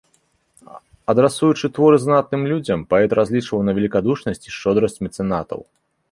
Адрасуючы 1.13 1.69
творы 1.75 1.97
знатным 2.05 2.47
людзям, 2.51 2.79
паэт 2.93 3.11
разлічваў 3.19 3.61
на 3.67 3.71
велікадушнасць 3.81 4.41
і 4.47 4.53
шчодрасць 4.55 4.99
мецэнатаў. 5.09 5.61